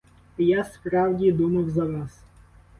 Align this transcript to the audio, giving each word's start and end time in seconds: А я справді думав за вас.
А 0.39 0.41
я 0.41 0.63
справді 0.63 1.31
думав 1.31 1.69
за 1.69 1.85
вас. 1.85 2.23